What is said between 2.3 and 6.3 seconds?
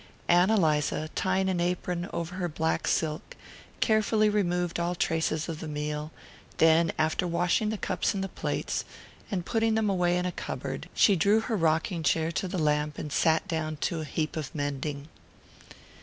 her black silk, carefully removed all traces of the meal;